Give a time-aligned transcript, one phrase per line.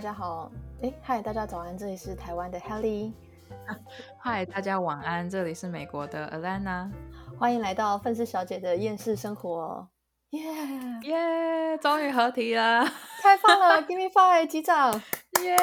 [0.00, 0.50] 大家好，
[0.80, 3.12] 哎，嗨，大家早安，这里是台湾的 Helly，
[4.18, 6.90] 嗨，大家晚安，这里是美国的 Alana，
[7.38, 9.86] 欢迎来到愤世小姐的厌世生活，
[10.30, 10.40] 耶。
[11.02, 12.82] 耶，终于合体了，
[13.20, 14.90] 开放了， Give me five，击掌，
[15.42, 15.54] 耶，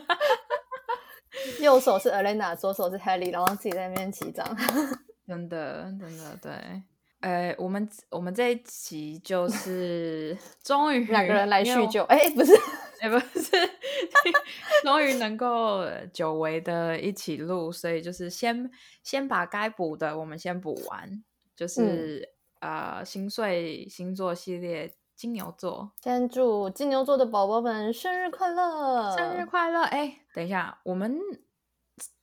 [1.60, 4.46] 右手是 Alana，左手是 Helly，然后自己在那边击掌，
[5.26, 6.82] 真的，真的，对。
[7.22, 12.52] 呃，我们我们这一集就 是终于两个人来叙旧，哎，不是，
[13.00, 13.50] 哎，不是，
[14.82, 18.68] 终于能够久违的一起录，所以就是先
[19.04, 21.22] 先把该补的我们先补完，
[21.54, 22.28] 就是
[22.60, 29.82] 呃星碎星座系列金牛座，先祝金牛座的宝宝们生日快乐，生日快乐！
[29.82, 31.16] 哎，等一下，我们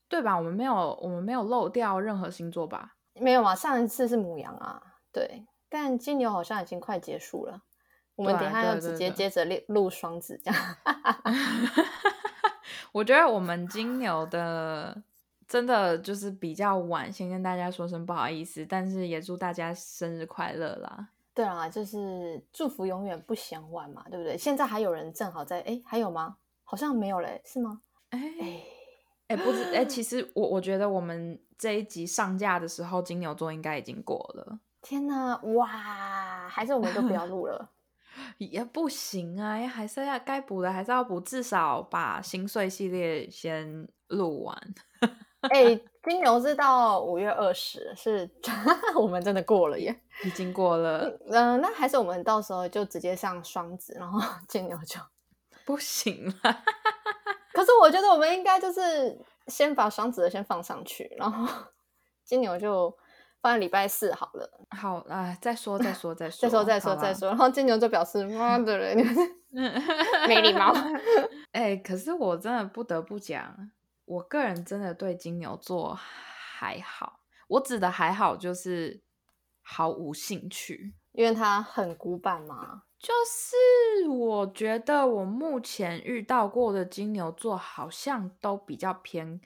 [0.10, 0.36] 对吧？
[0.36, 2.98] 我们没有我们没有漏掉任何星座吧？
[3.14, 4.84] 没有啊，上一次是母羊啊。
[5.12, 7.62] 对，但金牛好像已经快结束了，
[8.16, 10.76] 我们等下要直接接着录双子这样。
[12.92, 15.04] 我觉得我们金牛的
[15.48, 21.10] 真的就是比较晚，先跟大家说声不好意思，但是也祝大家生日快乐啦。
[21.34, 24.38] 对啊，就是祝福永远不嫌晚嘛，对不对？
[24.38, 26.38] 现在还有人正好在，哎，还有吗？
[26.64, 27.82] 好像没有嘞，是吗？
[28.10, 28.20] 哎
[29.28, 34.60] 哎不是哎，其 实我我觉得我们这一集上架的时候，金牛座应该已经过了。
[34.82, 36.48] 天哪，哇！
[36.50, 37.70] 还是我们就不要录了，
[38.40, 44.58] 也不行啊，还是要该补的还是要补，至少把心碎系列先录完。
[45.52, 48.30] 哎，金牛是到五月二十，是
[48.96, 51.18] 我们真的过了耶，已经过了。
[51.28, 55.00] 嗯，那还是我们到时候就直接上双子，然后金牛就
[55.66, 56.64] 不行了。
[57.54, 61.66] 可是我觉得我们应该就是先把双子的先放上去，然后
[62.24, 62.98] 金牛就。
[63.42, 64.66] 放在礼拜四好了。
[64.78, 67.28] 好啊，再说再说 再说再说再说再说。
[67.30, 68.98] 然后金牛就表示妈的人
[70.28, 70.74] 没礼貌。
[71.54, 73.72] 哎，可是我真的不得不讲，
[74.06, 77.22] 我个人真的对金牛座还好。
[77.48, 79.02] 我指的还好就是
[79.62, 82.84] 毫无兴趣，因为他很古板嘛。
[83.00, 89.40] 就是我觉得我目前遇到过的金牛座好像都比较偏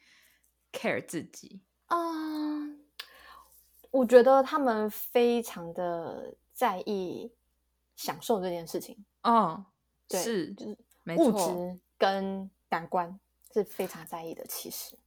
[0.72, 1.98] care 自己啊。
[3.94, 7.32] 我觉得他们非常的在意
[7.96, 9.06] 享受这件事情。
[9.22, 9.64] 嗯，
[10.08, 10.78] 对，是，就是
[11.20, 13.20] 物质跟感官
[13.54, 14.44] 是非常在意的。
[14.50, 14.98] 其实，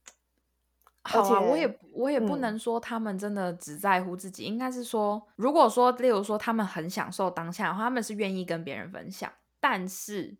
[1.02, 9.32] 好啊，我也我也不能说他们真的只在乎自己，应该是说，如果说，例如说他们很享受当下的话，他们是愿意跟别人分享。
[9.58, 10.36] 但是，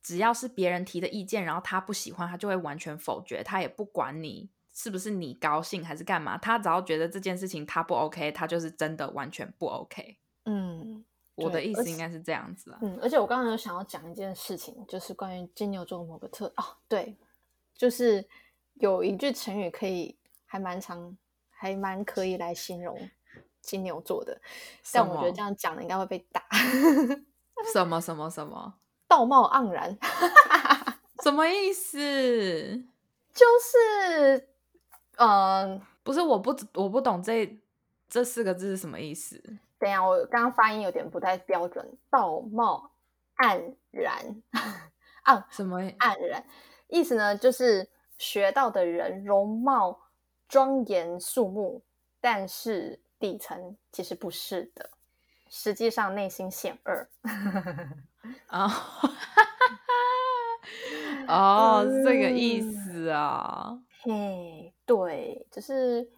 [0.00, 4.48] 只要是别人提的意见，然后他不喜欢，他就会完全否决，他也不管你。
[4.72, 6.38] 是不是你高兴还是干嘛？
[6.38, 10.16] 他只要觉得这件事情他不 OK，他就是真的完全不 OK。
[10.44, 11.04] 嗯，
[11.34, 12.78] 我的意思应该是这样子啊。
[12.82, 17.16] 嗯，而且我刚刚有想要讲一件事情，就是关于金牛座某个特哦，对，
[17.74, 18.26] 就是
[18.74, 20.16] 有一句成语可以
[20.46, 21.16] 还蛮长，
[21.50, 22.96] 还蛮可以来形容
[23.60, 24.40] 金牛座的，
[24.92, 26.42] 但我觉得这样讲的应该会被打。
[27.72, 28.74] 什么什么什么？
[29.06, 29.98] 道貌岸然？
[31.22, 31.98] 什么意思？
[33.34, 34.49] 就是。
[35.20, 37.60] 嗯，不是，我不我不懂这
[38.08, 39.38] 这四个字是什么意思。
[39.78, 41.86] 等下，我刚刚发音有点不太标准。
[42.08, 42.90] 道貌
[43.34, 44.42] 岸然
[45.24, 45.46] 啊？
[45.50, 46.42] 什么岸然？
[46.88, 47.86] 意思呢，就是
[48.16, 50.00] 学到的人容貌
[50.48, 51.82] 庄严肃穆，
[52.18, 54.88] 但是底层其实不是的，
[55.50, 57.06] 实际上内心险恶。
[58.46, 58.70] 啊，
[61.28, 63.78] 哦， 这个意思啊。
[64.02, 66.10] 嘿，对，就是，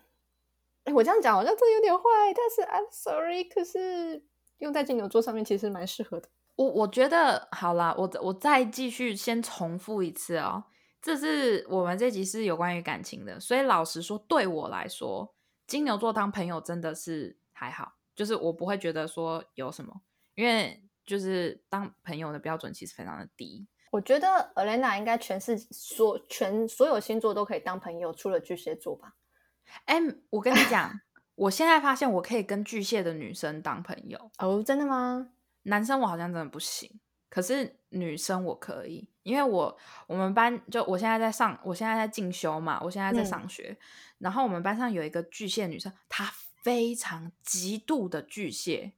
[0.94, 2.02] 我这样讲好像真的有点坏，
[2.34, 4.24] 但是 I'm sorry，可是
[4.60, 6.30] 用在金牛座上面其实蛮适合的。
[6.56, 10.64] 我我觉得好啦，我我再继续先重复一次哦，
[11.02, 15.34] 这是我们这集是有关于感情的，所以老实说，对我来说，
[15.66, 20.00] 金牛座当朋友真的是还好，就是我不会觉得说有什么，
[20.34, 23.66] 因为就是当朋友的标准其实非常的低。
[23.92, 29.16] 我觉得 Elena 应该全是所全所有星座都可以当朋友，除了巨蟹座吧。
[29.84, 30.00] 哎，
[30.30, 30.98] 我跟你讲，
[31.34, 35.28] 我现在发现我可以跟巨蟹的女生当朋友哦，真的吗？
[35.64, 36.90] 男生我好像真的不行，
[37.28, 43.76] 可是女生我可以，因为我我们班就我现在在上，我现在在进修嘛，我现在在上学，
[44.16, 48.92] 然后我们班上有一个巨蟹女生，她非常极度的巨蟹，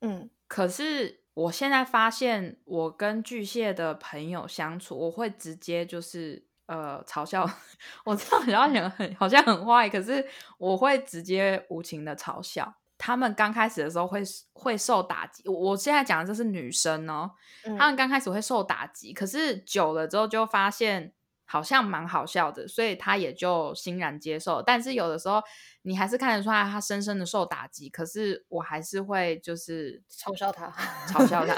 [0.00, 1.20] 嗯，可是。
[1.42, 7.48] 我现在发现，我跟巨蟹的朋友相处，我会直接就是呃嘲笑。
[8.04, 10.26] 我知道好像很好像很坏，可是
[10.58, 12.64] 我会直接无情的嘲笑
[12.96, 14.20] 他他们刚开始的时候会
[14.52, 15.42] 会受打击。
[15.48, 17.30] 我我现在讲的这是女生哦，
[17.78, 21.12] 他们刚开始会受打击，可是久了之后就发现
[21.50, 24.60] 好像蛮好笑的，所以他也就欣然接受。
[24.62, 25.42] 但是有的时候
[25.82, 30.70] 你还是看得出来他深深的受打击，可是我还是会就是嘲笑他，
[31.08, 31.54] 嘲笑他。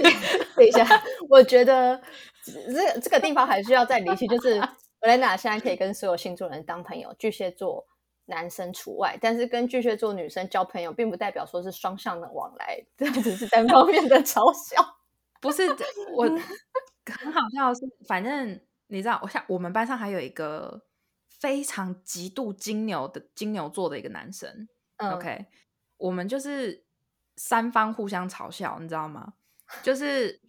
[0.56, 0.84] 等一下，
[1.28, 2.00] 我觉得
[2.44, 4.58] 这这个地方还需要再理清，就是
[5.02, 7.86] Lena 现在可以跟所有星座人当朋友，巨蟹座。
[8.28, 14.84] 男生除外，但是跟巨蟹座女生交朋友，并不代表说是双向的往来，这只是单方面的嘲笑。
[15.40, 15.62] 不是
[16.16, 20.82] 我很好笑的是，反正你知道，我像我们班上还有一个
[21.40, 24.68] 非常极度金牛的金牛座的一个男生。
[24.98, 25.46] OK，
[25.96, 26.84] 我们就是
[27.36, 29.34] 三方互相嘲笑，你知道吗？
[29.82, 30.40] 就是，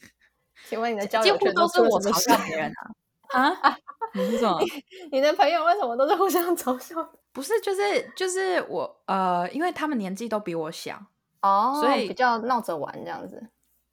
[0.68, 2.72] 请问你的交友几乎都是我嘲笑别人
[3.32, 3.76] 啊 啊！
[4.14, 4.60] 你是什么？
[5.10, 6.94] 你的朋友为什么都是互相嘲笑？
[7.32, 11.02] 不是，就是就是我呃，因为他们年纪都比我小
[11.40, 13.50] 哦，所以比较闹着玩这样子。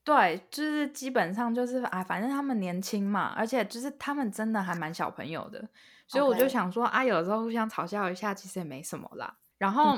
[0.09, 5.63] 对，就是基本上就是啊，反正他们年轻嘛，而且就是他们真的还蛮小朋友的，
[6.07, 9.35] 所以我就想说啊，有时候互相嘲笑一下，其实也没什么啦。
[9.59, 9.95] 然后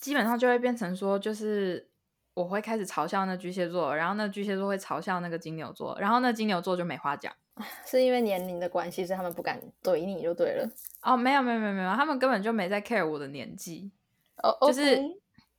[0.00, 1.86] 基本上就会变成说，就是
[2.32, 7.30] 我会开始嘲笑那巨蟹座，然后那巨蟹座会嘲笑那个金牛座，然后那金牛座就没话讲。
[7.84, 10.66] 是因为年龄的关系，是他们不敢怼你就对了。
[11.02, 13.90] 哦，没有没有没有没有，他们根本就没在 care 我的年纪，
[14.42, 14.98] 哦，就是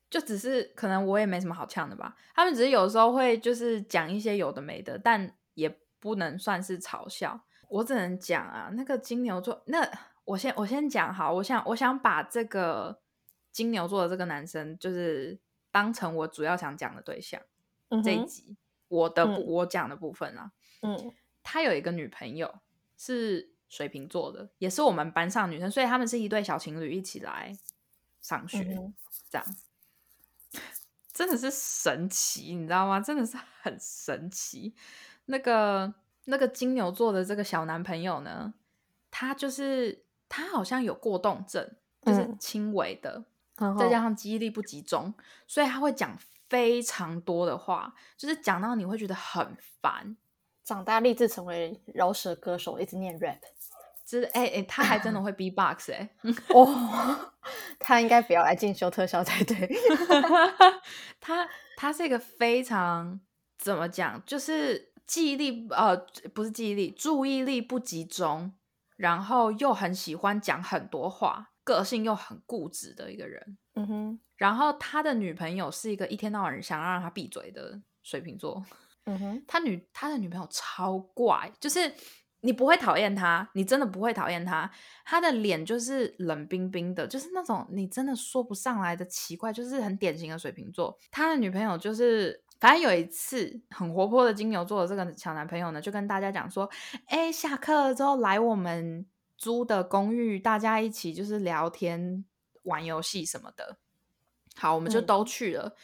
[0.10, 2.16] 就只是可能我也没什么好呛的吧。
[2.34, 5.70] 他们只是有时候会就是讲一些有的没的，但也
[6.00, 7.40] 不能算是嘲笑。
[7.70, 9.88] 我只能讲啊，那个金牛座，那
[10.26, 13.00] 我先我先讲好，我想我想把这个
[13.52, 15.40] 金牛座的这个男生，就是
[15.72, 17.42] 当成我主要想讲的对象。
[18.04, 18.58] 这一集
[18.88, 20.52] 我的我讲的部分啊，
[20.82, 21.14] 嗯。
[21.50, 22.60] 他有一个女朋友
[22.98, 27.58] 是水瓶座的，也是我们班上女生，所以他们是一对小情侣一起来
[28.20, 28.78] 上学，
[29.30, 29.48] 这样
[31.18, 33.00] 真的是神奇，你知道吗？
[33.00, 34.76] 真的是很神奇。
[35.26, 35.92] 那个
[36.26, 38.54] 那个金牛座的这个小男朋友呢，
[39.10, 41.68] 他就是他好像有过动症，
[42.04, 43.26] 就是轻微的，
[43.80, 45.12] 再加上记忆力不集中，
[45.48, 46.16] 所以他会讲
[46.48, 50.16] 非常多的话，就是讲到你会觉得很烦。
[50.64, 53.40] 长大立志成为饶舌歌手，一直念 rap，
[54.08, 56.10] 就是哎哎，他还真的会 B box 哎，
[56.56, 57.34] 哦，
[57.78, 59.70] 他应该不要来进修特效才对。
[61.20, 61.46] 他
[61.76, 63.20] 他是一个非常
[63.58, 65.98] 怎么讲，就是记忆力呃
[66.34, 68.54] 不是记忆力，注意力不集中，
[68.96, 73.58] 然后又很喜欢讲很多话，个性又很固执的一个人。
[73.76, 78.64] 嗯哼，然后他的女朋友是一个一天到晚想让他闭嘴的水瓶座。
[79.04, 81.94] 嗯哼，他女他的女朋友超怪，就是
[82.48, 84.72] 你不会讨厌他，你真的不会讨厌他。
[85.04, 90.98] 他的脸就是冷冰冰的，就是那种你真的说不上来的奇怪，就是很典型的水瓶座。
[91.12, 96.70] 他的女朋友就是，反正有一次很活泼的金牛座的这个小男朋友呢，就跟大家讲说
[97.08, 99.06] ：“哎，下课了之后来我们
[99.38, 102.24] 租的公寓，大家一起就是聊天、
[102.64, 103.78] 玩游戏什么的。”
[104.56, 105.76] 好，我们就都去了。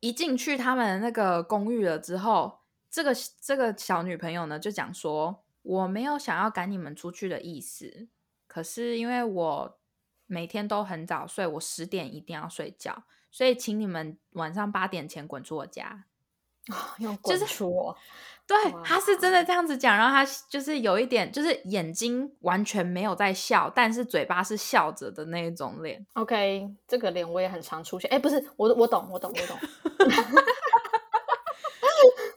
[0.00, 2.58] 一进去他们那个公寓了之后。
[2.92, 8.08] 这个这个小女朋友呢，就讲说我没有想要赶你们出去的意思，
[8.46, 9.78] 可是因为我
[10.26, 16.04] 每天都很早睡，我十点一定要睡觉，所以请你们晚上八点前滚出我家。
[16.70, 17.96] 哦，要滚出我？
[18.46, 26.06] 对，他是真的这样子讲，然后他就是有一点，就是眼睛完全没有在笑，但是嘴巴是笑着的那一种脸。
[26.12, 28.10] OK，这个脸我也很常出现。
[28.10, 29.58] 哎，不是，我我懂，我懂，我懂。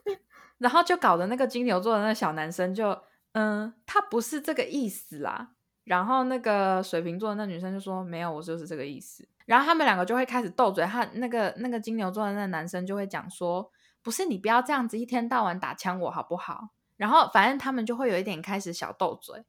[0.58, 2.98] 然后就搞得那个金牛座的那个小男生就，
[3.34, 5.52] 嗯，他不是这个意思啦。
[5.84, 9.28] 然后那个水瓶座的那女生就说，没有，我就是这个意思。
[9.44, 10.84] 然后他们两个就会开始斗嘴。
[10.86, 13.70] 他那个那个金牛座的那个男生就会讲说，
[14.02, 16.70] 不是你不要这样子一天到晚打枪我好不好？
[16.96, 19.44] 然后反正他们就会有一点开始小斗嘴。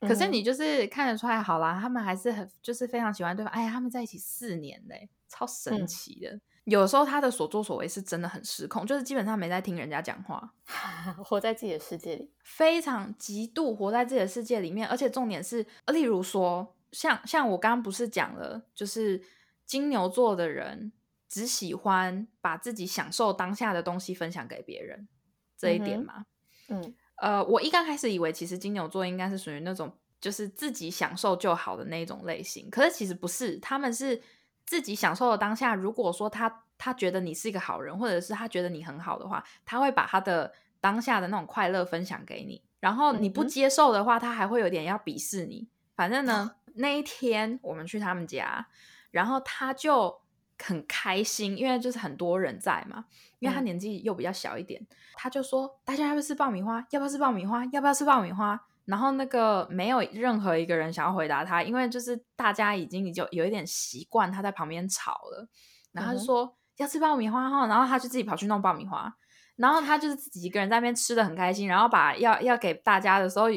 [0.00, 3.52] 可是你就是看得出来，好啦，他们还是很就是非常喜欢对方。
[3.52, 6.38] 哎呀，他们在一起四年嘞，超神奇的。
[6.68, 10.52] 有时候他的所作所为是真的很失控，就是基本上没在听人家讲话，
[11.24, 14.86] 活在自己的世界里，非常极度活在自己的世界里面。
[14.86, 19.22] 而且重点是，例如说，像像我刚刚不是讲了，就是
[19.64, 20.92] 金牛座的人
[21.26, 25.08] 只喜欢把自己享受当下的东西分享给别人
[25.56, 26.26] 这一点嘛？
[26.68, 34.20] 嗯，呃，我一刚开始以为其实金牛座应该是属于那种就是自己享受就好的那种类型，可是其实不是，他们是。
[34.68, 42.62] 自己享受的当下，如果说他他觉得你是一个好人，或者是他觉得你很好的话，他会把他的当下的那种快乐分享给你。
[42.78, 45.66] 然后你不接受的话，他还会有点要鄙视你。
[45.96, 48.66] 反正呢， 那一天我们去他们家，
[49.10, 50.20] 然后他就
[50.58, 53.06] 很开心，因为就是很多人在嘛，
[53.38, 56.86] 因为他年纪又比较小一点，他就说大家要不要吃爆米花？
[56.90, 57.64] 要不要吃爆米花？
[57.72, 58.66] 要不要吃爆米花？
[58.88, 65.46] 然后那个没有任何一个人想要回答他，因为就是大家已经就有一点习惯他在旁边吵了，
[65.92, 69.14] 然后他就说要吃爆米花哈，然后他就自己跑去弄爆米花，
[69.56, 73.48] 然后他就是自己一个人在那边吃的很开心，然后把要要给大家的时候，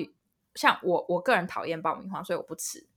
[0.55, 2.90] 像我我个人讨厌爆米花，所以我不吃。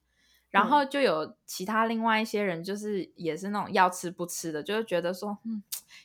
[0.54, 5.60] 然后就有其他另外一些人，就是也是那种要吃不吃的，就是觉得说，嗯，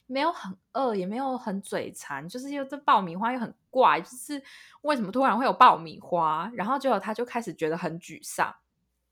[0.08, 4.41] 没有很饿，也没有很嘴馋，就是又这爆米花又很怪，就是
[4.82, 6.51] 为什么突然会有爆米花？
[6.56, 8.56] 然后结果他就开始觉得很沮丧，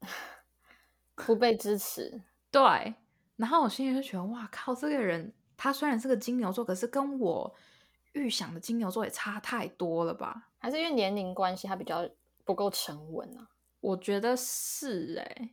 [1.13, 2.19] 不被支持。
[2.49, 2.95] 对，
[3.35, 7.55] 然后我心里就觉得，哇靠，这个人他虽然是个金牛座，可是跟我
[8.13, 10.47] 预想的金牛座也差太多了吧？
[10.57, 12.09] 还是因为年龄关系，他比较
[12.43, 13.47] 不够沉稳啊？
[13.87, 15.49] 我觉得是哎，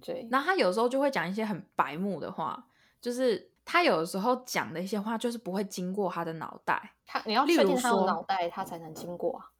[0.00, 0.26] 对。
[0.30, 2.66] 然后他有时候就会讲一些很白目的话，
[2.98, 6.94] 就是他有的时候讲的一些话，就是不会经过他的脑袋。
[7.04, 9.52] 他你要确定他有脑袋，他才能经过啊。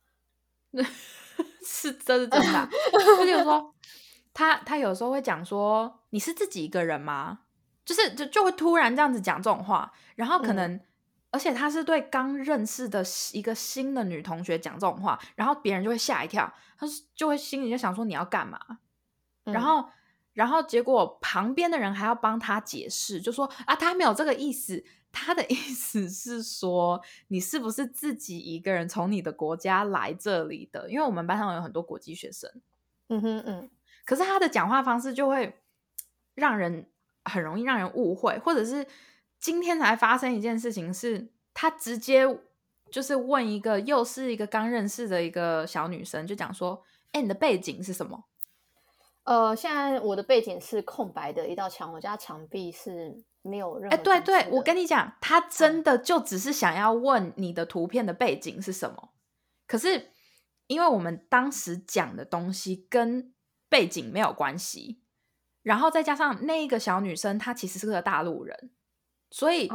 [1.63, 2.69] 是，这是真的。
[2.93, 3.75] 就比如说，
[4.33, 7.41] 他他有时候会讲说：“你是自己一个人吗？”
[7.85, 10.81] 就是就就会突然这样子讲这种话，然后可能。
[11.35, 18.61] 而且他是对刚认识的一个新的女同学讲这种话，然后别人就会吓一跳，他就会心里就想说你要干嘛？
[19.43, 19.85] 然后，
[20.33, 30.89] 然后结果旁边的人还要帮他解释，就说啊，他没有这个意思，他的 意思是说你是不是自己一个人从你的国家来这里的？
[30.89, 32.49] 因为我们班上有很多国际学生，
[33.09, 33.71] 嗯哼嗯，
[34.05, 35.59] 可是他的讲话方式就会
[36.37, 36.89] 让人
[37.25, 38.87] 很容易让人误会，或者是。
[39.45, 42.25] 今天才发生一件事情，是他直接
[42.91, 46.83] 就是问一个又是一个刚认识的一个小女生，就讲说
[47.13, 48.25] ：“哎，你的背景是什么？”
[49.25, 53.95] 呃，现在我的背景是空白的一道墙，我家墙壁是没有任何。
[53.95, 59.11] 哎，对对，我跟你讲，他真的就只是想要问你的图片的背景是什么。
[59.67, 60.09] 可是
[60.69, 63.35] 因为我们当时讲的东西跟
[63.69, 65.03] 背景没有关系，
[65.61, 68.71] 然后再加上那一个小女生，她其实是个大陆人。
[69.35, 69.69] 所以，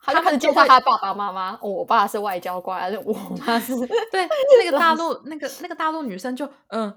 [0.00, 1.58] 他们介绍他爸爸妈妈。
[1.60, 3.12] 我爸是外交官，我
[3.44, 3.74] 妈是
[4.12, 4.28] 对
[4.64, 6.96] 那个大陆那个那个大陆女生就嗯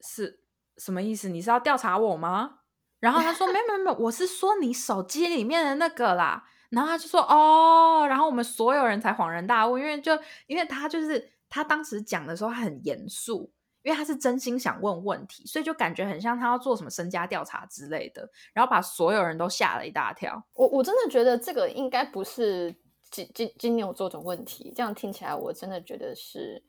[0.00, 0.40] 是
[0.78, 1.28] 什么意思？
[1.28, 2.58] 你是要调查我吗？
[2.98, 6.44] 然后他说没有没有没有，我是说你手机里面的那个啦。
[6.70, 10.18] 然后他就说哦，然后我们所有人才恍然大悟，因为就
[10.48, 13.52] 因为他就是他当时讲的时候很严肃。
[13.82, 20.42] 因为他是真心想问问题，所以就感觉很像他要做什么身家调查之类的，然后把所有人都吓了一大跳。
[20.54, 22.74] 我我真的觉得这个应该不是
[23.10, 26.62] 金金金牛座的问题，这样听起来我真的觉得是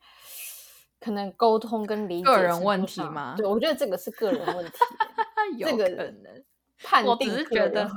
[0.98, 3.34] 可能沟通跟理解个人问题吗？
[3.36, 4.72] 对，我觉得这个是个人问题，
[5.58, 6.44] 有可能
[6.82, 7.10] 判定。
[7.12, 7.90] 我只是觉得，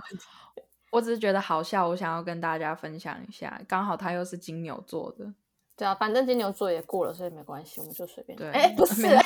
[0.92, 5.34] 我只是觉得好笑，我想要跟大家分享一下，刚好他又是金牛座的。
[5.78, 8.38] 对啊，反正金牛座也过了，所以没关系，我们就随便。
[8.38, 9.06] 对，哎，不是。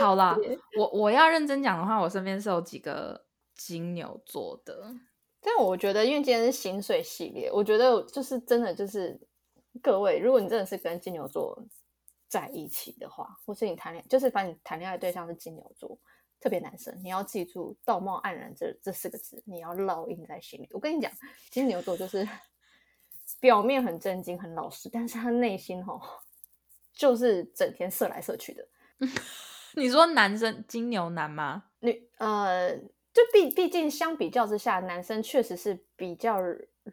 [0.00, 0.36] 好啦，
[0.78, 4.94] 我我要认真讲的话，我身边是有几个金牛座的。
[5.40, 9.20] 但我觉得，因为今天是薪水系列，我觉得就是真的就是
[9.82, 11.62] 各位，如果你真的是跟金牛座
[12.28, 15.98] 在一起的话，或是你谈恋爱，就是把你谈恋爱对象是金牛座，
[16.40, 20.68] 特别男生，你要记住“道貌岸然”这这四个字，你要烙印在心里。
[20.72, 21.10] 我跟你讲，
[21.50, 22.26] 金牛座就是。
[23.40, 26.00] 表面很正经、很老实，但是他内心哦
[26.92, 28.68] 就是整天射来射去的。
[29.76, 31.64] 你说男生金牛男吗？
[31.80, 36.38] 女呃，就毕毕竟相比较之下，男生确实是比较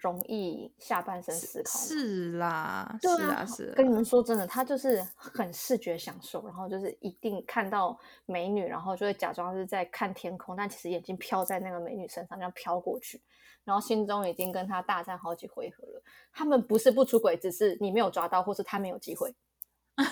[0.01, 1.79] 容易下半身思考。
[1.79, 3.71] 是啦，是啊，是。
[3.75, 13.21] 跟你们说真的，他就是很视觉享受，然后就是一定看到美女，然后就会假装是在看天空，但其实眼睛飘在那个美女身上，这样飘过去。
[13.63, 16.03] 然后心中已经跟他大战好几回合了。
[16.33, 19.33] 他们不是不出轨，只是你没有抓到，或是他没有机会。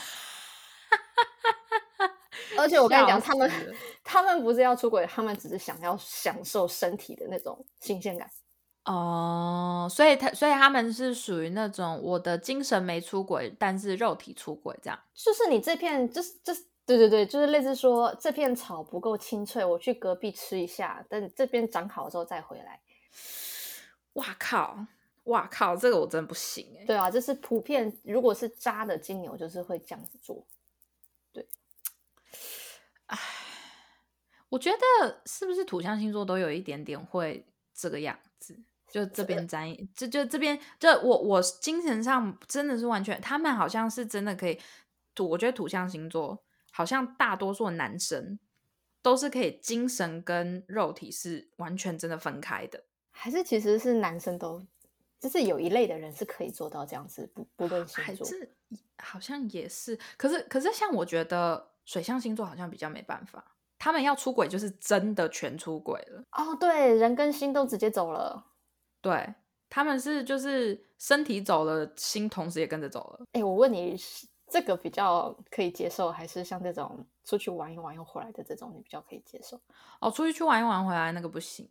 [2.58, 3.52] 而且我跟你讲，他们
[4.04, 8.30] 他们不是要出轨，他们只是想要享受身体的那种新鲜感。
[8.86, 15.00] 哦，所以他所以他们是属于那种我的精神没出轨，但是肉体出轨这样。
[15.14, 22.82] 就是你这片，就是就是对对对，就是类似说这片草不够清脆，我去隔壁吃一下，等这边长好之后再回来。
[24.14, 24.88] 哇靠！
[25.26, 25.76] 哇靠！
[25.76, 26.86] 这个我真不行哎。
[26.86, 30.44] 对啊，就是普遍，如果是渣的金牛，就是会这样子做。
[31.32, 31.48] 对，
[33.06, 33.20] 唉，
[34.50, 37.46] 我觉得是不是土象星座都有一点点会
[37.76, 38.58] 这个样子？
[38.92, 44.60] 就这边沾，就就这边，就我我精神上真的是完全，他们好像是真的可以
[45.16, 45.30] 土。
[45.30, 48.38] 我觉得土象星座好像大多数男生
[49.02, 54.62] 都是可以精神跟肉体是完全真的分开的，还是其实是男生都，
[55.20, 58.28] 就是有一类的人是可以做到这样子，不不论星座，
[58.98, 59.98] 好像也是。
[60.18, 66.24] 可是可是像我觉得水象星座好像比较没办法，他们要出轨就是真的全出轨了。
[66.34, 68.51] 哦，对，人跟心都直接走了。
[69.02, 69.34] 对，
[69.70, 73.26] 他们是就是身体走了，心同时也跟着走了。
[73.34, 73.98] 哎，我问你。
[74.54, 79.58] 这个比较可以接受，还是像这种出去玩一玩又回来的这种，你比较可以接受？
[80.02, 81.66] 哦，出去去玩一玩回来那个不行，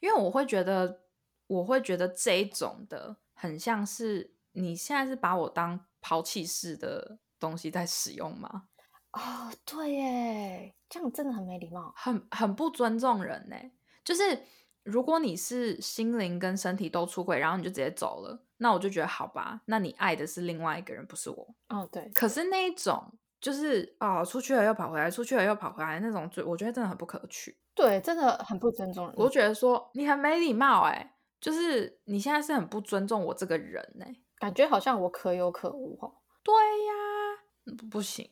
[0.00, 1.00] 因为我会觉得，
[1.46, 8.64] 我会觉得这一种的很像是你现在是把我当抛弃式的东西在使用吗？
[9.12, 13.56] 哦，对耶，这样真的很没礼貌，很很不尊重人呢。
[14.04, 14.42] 就是
[14.86, 18.40] 如果你是心灵跟身体都出轨，然后你就直接走了。
[18.58, 21.54] 那我就觉得好吧，那你爱的是另外一个人，不是我。
[21.68, 22.08] 哦，对。
[22.14, 27.58] 可是那一种就是哦，出去了又跑回来，出去了又跑回来那种，我觉得真的很不可取。
[27.74, 29.14] 对，真的很不尊重人。
[29.18, 36.14] 我觉得说你很没礼貌，哎，就是你现在是很不尊重我这个人，哎，感觉好像我可有可无哦。
[36.42, 38.30] 对呀，不行，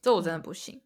[0.00, 0.82] 这我真的不行。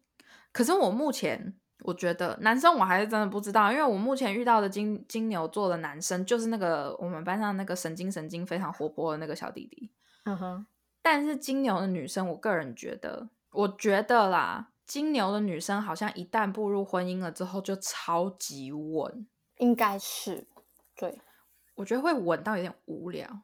[0.51, 1.57] 可是我目前。
[1.83, 9.91] 我觉得男生我还是真的不知道，因为我目前遇到的金金牛座的男生，就是那个我们班上那个神经神经非常活泼的那个小弟弟。
[10.25, 10.65] 嗯哼。
[11.01, 19.27] 但是金牛的女生，我个人觉得，我觉得啦，金牛的女生好像一旦步入婚姻了之后，就超级稳。
[19.57, 20.45] 应该是，
[20.97, 21.21] 对，
[21.75, 23.41] 我觉得会稳到有点无聊。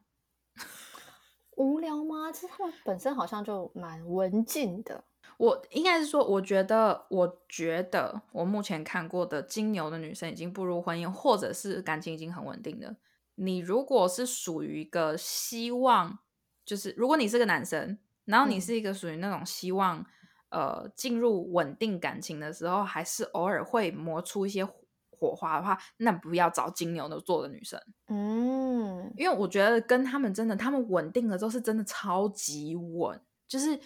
[1.55, 2.31] 无聊吗？
[2.33, 5.03] 其实他们本身好像就蛮文静的。
[5.43, 12.95] 我应该是说，我觉得，我觉得我目前看过的金牛的女生已经步入婚姻，或者是感情已经很稳定的。
[13.35, 16.19] 你如果是属于一个希望，
[16.65, 20.05] 就是如果你是个男生，然后你是一个属于那种希望，
[20.47, 27.77] 呃，进入稳定感情的时候，还是偶尔会磨出一些火花的话，那不要找金牛的座的女生。
[28.07, 33.77] 嗯，因为我觉得跟他们真的，他们稳定了之后是真的超级稳，就是。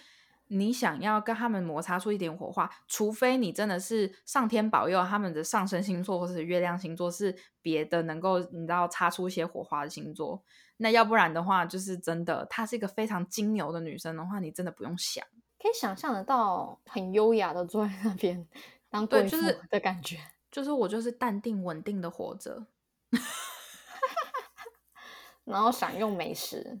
[0.48, 10.42] 你想要跟他们摩擦出一点火花，除非你真的是上天保佑他们的上升星座或者月亮星座是别的能够你知道擦出一些火花的星座，
[10.78, 15.24] 那要不然的话，就是真的她是一个非常金牛的女生的话，你真的不用想，
[15.58, 18.48] 可以想象得到很优雅的坐在那边
[18.88, 19.36] 当贵妇
[19.70, 20.18] 的感觉，
[20.50, 22.66] 就是我就是淡定稳定的活着，
[25.44, 26.80] 然后享用美食，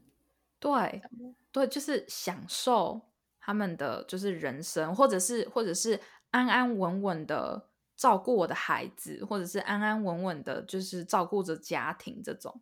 [0.58, 1.02] 对
[1.52, 3.02] 对，就是享受。
[3.48, 5.98] 他们的就是人生，或者是或者是
[6.32, 12.60] 安安稳稳的照顾我的孩子，或者是安安稳稳的，就是照顾着家庭这种。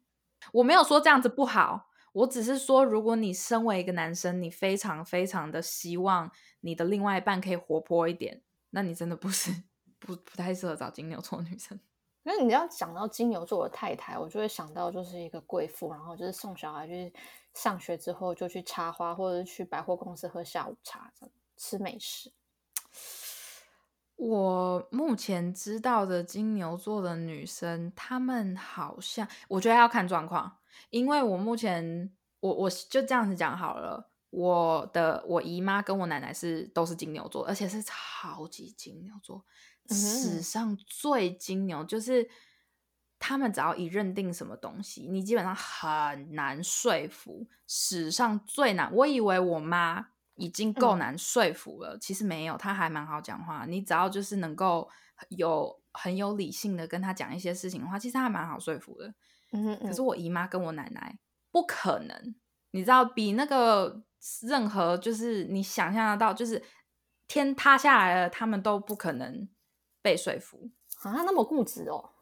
[0.52, 9.50] 我没有说这样子不好，我只是说，如果你身为一个男生，你非常非常的希望你的另外一半可以活泼一点，那你真的不是
[9.98, 11.80] 不不太适合找金牛座女生。
[12.26, 17.14] 因为你要讲到金牛座的太太，我就会想到就是一个贵妇，然后就是送小孩去
[17.54, 21.12] 上学之后就去插花，或者是去百货公司喝下午茶，
[21.56, 22.32] 吃美食。
[24.16, 30.58] 我目前知道的金牛座的女生，她们好像我觉得要看状况，
[30.90, 39.44] 因为我目前我我就这样子讲好了，我的我姨妈跟我奶奶是都是金牛座，而且是超级金牛座。
[39.88, 42.28] 史上最金牛就是
[43.18, 47.46] 他们，只要一认定什么东西，你基本上很难说服。
[47.66, 53.64] 史上最难，我以为我妈已经够难说服了，其实没有，她还蛮好讲话。
[53.66, 54.88] 你只要就是能够
[55.30, 59.14] 有很有理性的跟她讲一些事情的话，其实还蛮好说服的。
[59.52, 61.18] 嗯可是我姨妈跟我奶奶
[61.50, 62.34] 不可能，
[62.72, 64.02] 你知道，比那个
[64.42, 66.62] 任何就是你想象得到，就是
[67.26, 69.48] 天塌下来了，他们都不可能。
[70.06, 70.70] 被说服
[71.02, 72.12] 啊，那么固执哦，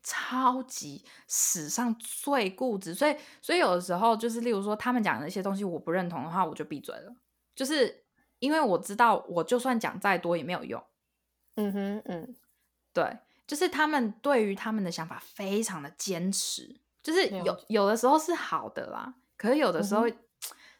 [0.00, 7.12] 超级史上最固执，所以所以有的时候就是，例如说他们讲的一些东西我不认同的话，我就闭嘴了，
[7.56, 8.04] 就是
[8.38, 10.80] 因为我知道我就算讲再多也没有用。
[11.56, 12.36] 嗯哼，嗯，
[12.92, 20.04] 对，就是他们对于他们的想法非常的坚持，就是有有的时候是好的啦，可是有的时候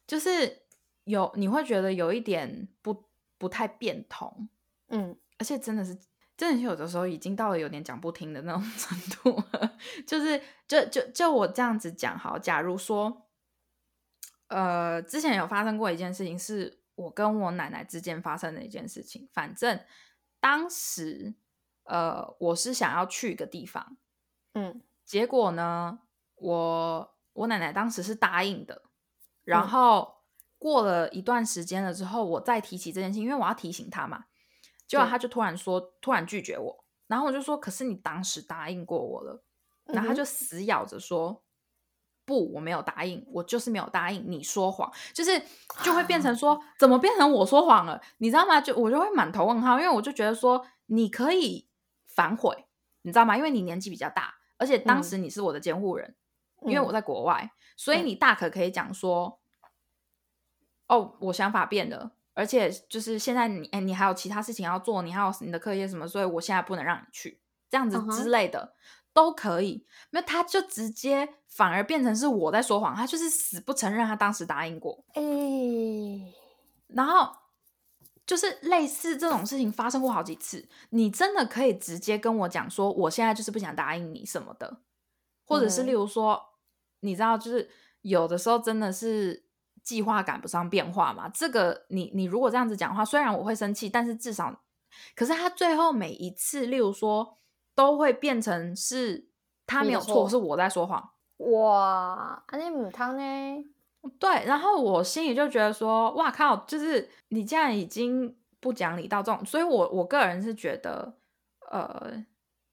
[0.07, 0.62] 就是
[1.03, 4.48] 有你会觉得有一点不不太变通，
[4.90, 5.98] 嗯，而且真的是。
[6.42, 13.28] 真的有的时候已经到了有点讲不听的那种 程度了，就是就就就我这样子讲好，假如说，
[14.48, 19.28] 呃，之前有发生过一件事情，是我跟我奶奶之间发生的一件事情。
[19.33, 19.78] 反正
[20.40, 21.37] 当时，
[21.85, 23.96] 呃，我是想要去一个地方，
[24.55, 26.00] 嗯，结果呢，
[26.35, 28.83] 我我奶奶当时是答应的，
[29.44, 30.16] 然后
[30.59, 34.24] 过了一段时间了之后，我再提起这件事情，因为我要提醒她嘛。
[34.87, 39.42] 结果他就突然说，突然拒绝我，然后我就说，可是你当时答应过我了，
[39.87, 41.42] 然后他就死咬着说，
[42.25, 45.42] 不，我没有答应，我就是没有答应，你说谎，就是
[45.83, 48.01] 就会变成说，怎么变成我说谎了？
[48.18, 48.61] 你知道吗？
[48.61, 51.68] 就我就会满头问号，因为我就觉得说，你可以
[52.07, 52.66] 反悔，
[53.03, 53.37] 你知道吗？
[53.37, 56.14] 因为你年纪比较大，而且当时你是我的监护人，
[56.62, 59.40] 因为我在国外，所以你大可可以讲说，
[60.87, 62.12] 哦，我想法变了。
[62.35, 68.75] 而且就是现在你哎，你还有其他事情要做，你还有你的课业什么，所以我现在不能让你去，这样子之类的
[69.12, 69.87] 都可以。
[70.11, 75.05] 那他就直接反而变成是我在说谎，他就是死不承认他当时答应过。
[75.14, 75.23] 哎，
[76.88, 77.31] 然后
[78.27, 84.81] 就是类似这种事情发生过好几次，你真的可以直接跟我讲说，我现在就是不想答应你什么的，
[85.45, 86.42] 或者是例如说，
[87.01, 89.52] 你知道，就是有的时候真的是。
[89.83, 91.29] 计划赶不上变化嘛？
[91.29, 94.62] 这个你你如果这样子讲话，虽然我会生气，但是至少，
[95.16, 97.38] 可是他最后每一次，例如说，
[97.75, 99.29] 都会变成是
[99.66, 101.11] 他没有错，是我在说谎。
[101.38, 103.64] 哇，安尼母汤呢？
[104.18, 111.16] 对，然后我心里就觉得说，哇靠，就是你这样已经不讲理到这种，所以我我个人是觉得，
[111.71, 112.25] 呃，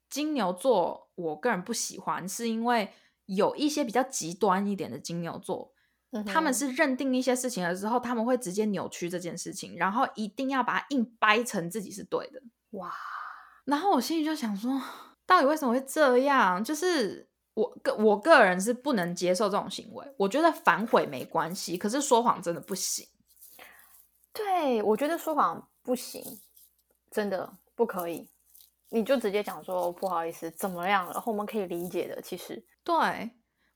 [0.10, 2.92] 金牛座我个人不喜欢，是因为
[3.26, 5.74] 有一些比较极端一点的金牛座。
[6.26, 12.42] 他们是认定一些事情了之后，他们会直接扭曲这件事情，然后一定要把它硬掰成自己是对的。
[12.72, 12.92] 哇！
[13.66, 14.82] 然后我心里就想说，
[15.28, 16.64] 到底为什么会这样？
[16.64, 20.16] 就是我个我个人是不能接受这种行为。
[20.18, 23.08] 我觉得反悔没关系，可是说谎真的不行。
[24.34, 26.40] 对，我觉得说谎不行，
[27.12, 28.28] 真的不可以。
[28.90, 31.06] 你就直接讲说不好意思，怎么样？
[31.12, 32.20] 然后我们可以理解的。
[32.20, 33.30] 其实对。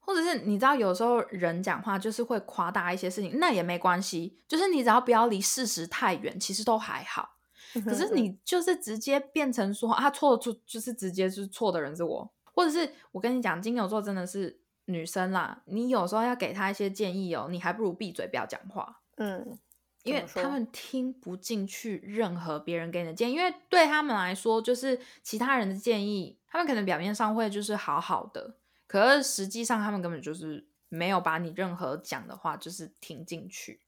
[0.05, 4.37] 或者是你知道，有时候人讲话就是会夸大一些事情，那也没关系。
[4.47, 7.37] 就是你只要不要离事实太远，其实都还好。
[7.85, 15.63] 可是你就是直接变成说啊错错，就是直接是错的人是我，或者是我跟你讲，金牛座真的是女生啦。
[15.65, 18.99] 你有时候要给她一些建议哦，你还不如闭嘴不要讲话。
[19.15, 19.57] 嗯，
[20.03, 28.57] 因为他们听不进去任何别人给你的建议，因为对他们来说，就是其他人的建议，他们可能表面上会就是好好的。
[28.93, 33.81] 可是实际上，他们根本就是没有把你任何讲的话就是听进去。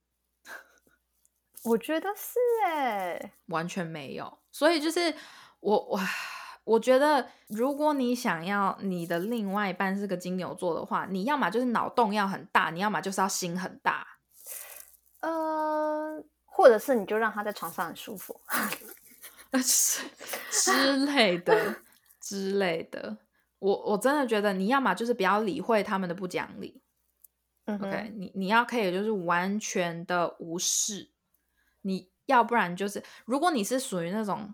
[1.64, 4.40] 我觉得是哎，完全没有。
[4.52, 5.14] 所以就是
[5.60, 6.00] 我我
[6.64, 14.18] 我觉得，如果你想要你的另外一半是个金牛座的话，你要么就是脑洞要很大，你要么就是要心很大。
[15.20, 18.42] 呃，或者是你就让他在床上很舒服，
[20.50, 21.76] 之类的
[22.20, 23.18] 之类的。
[23.60, 26.82] 我我真的觉得你要么就是不要理会他们的不讲理
[27.66, 31.10] ，OK，你你要可以就是完全的无视，
[31.82, 34.54] 你要不然就是如果你是属于那种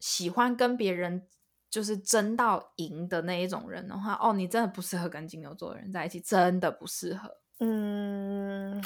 [0.00, 1.26] 喜欢跟别人
[1.68, 7.36] 就是争到赢的那一种人的话，哦，你真的不适合跟金牛座的人在一起，真的不适合。
[7.60, 8.82] 嗯，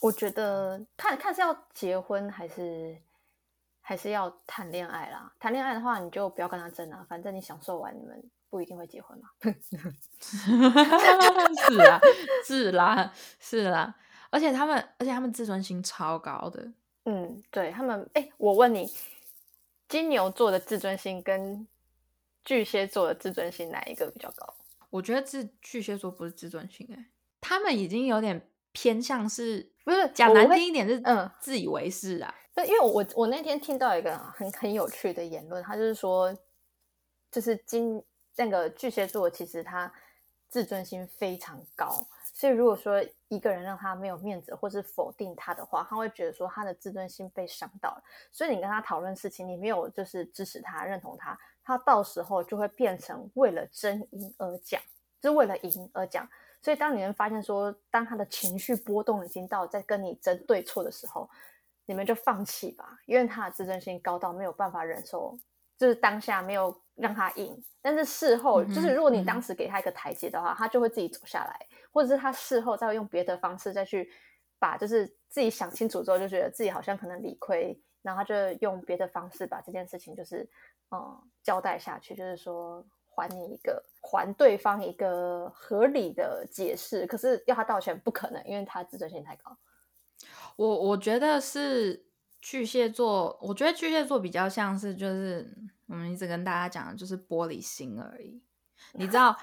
[0.00, 2.98] 我觉得看看是要结婚还是
[3.80, 5.32] 还是要谈恋爱啦。
[5.38, 8.30] 谈恋爱的话，你就不要跟他争啊，反正你享受完你们。
[8.50, 9.28] 不一定会结婚嘛？
[11.68, 12.00] 是啊，
[12.46, 13.94] 是啦，是啦，
[14.30, 16.72] 而且他们，而且他们自尊心超高的。
[17.04, 18.90] 嗯，对他们，哎，我问你，
[19.88, 21.66] 金牛座的自尊心跟
[22.44, 24.54] 巨蟹座的自尊心哪一个比较高？
[24.90, 27.10] 我觉得自巨蟹座不是自尊心，哎，
[27.42, 32.34] 他们已经有点偏向是，不是讲难听一点是，嗯，自以为是啊。
[32.54, 36.34] 对，因为我我那天听到一个很很有趣的言论，他就是说，
[37.30, 38.02] 就是金。
[38.38, 39.92] 那个巨蟹座其实他
[40.48, 48.02] 自尊心非常高，所以如果说一个人让他没有面子，或是否定他的话，他会觉得说他的自尊心被伤到了。
[48.30, 54.80] 所以你跟他讨论事情，你没有就是支持他、认同他，他到时候就会变成为了争赢而讲，
[55.20, 56.26] 就是为了赢而讲。
[56.62, 61.28] 所以当你们发现说，当他的情绪波动已经到在跟你争对错的时候，
[61.86, 65.38] 你们就放弃吧，因为他的自尊心高到没有办法忍受。
[65.76, 74.10] 就是当下没有让他赢，但是事后就是如果你当时给他一个台阶的话，他就会自己走下来，或者是他事后再用别的方式再去
[74.58, 80.48] 把就是自己想清楚之后，就觉得自己好像可能理亏，然后他就用别的方式把这件事情就是
[80.90, 82.84] 嗯交代下去，就是说
[83.14, 89.56] 还你一个还对方一个合理的解释，可是要他道歉不可能，因为他自尊心太高。
[90.56, 92.07] 我我觉得是。
[92.40, 95.46] 巨蟹座，我觉得巨蟹座比较像是，就是
[95.86, 98.40] 我们一直跟大家讲的，就是玻璃心而已。
[98.92, 99.36] 你知道，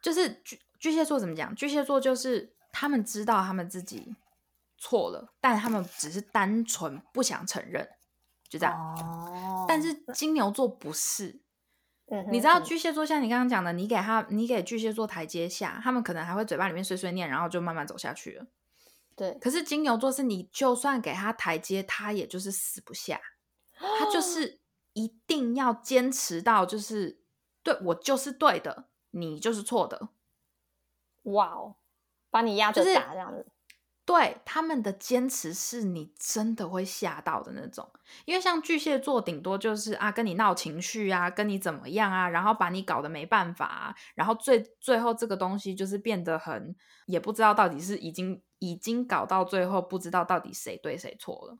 [0.00, 1.54] 就是巨巨蟹座怎么讲？
[1.54, 4.16] 巨蟹座就是他们知道他们自己
[4.78, 7.88] 错了，但他们只是单纯不想承认，
[8.48, 8.74] 就这样。
[8.74, 9.66] 哦。
[9.68, 11.38] 但是金牛座不是，
[12.32, 18.46] 你知道巨蟹座像你刚刚讲的，你给他，你给巨蟹座台阶下，他们可能还会嘴巴里面碎碎念，然后就慢慢走下去了。
[19.16, 23.20] 对，可是金牛座是你就算给他台阶，他也就是死不下，
[23.78, 24.60] 他就是
[24.92, 27.20] 一定要坚持到，就是
[27.62, 30.08] 对我就是对的，你就是错的。
[31.22, 31.76] 哇哦，
[32.30, 33.46] 把你压着打这样子。
[34.04, 37.88] 对他们的坚持是你真的会吓到的那种，
[38.24, 46.74] 因为像巨蟹座顶多就是啊跟你闹情绪啊，跟你怎么样啊，然后把你搞得没办法，然后最最后这个东西就是变得很
[47.06, 51.58] 也不知道到底是已经已经搞到最后不知道到底谁对谁错了。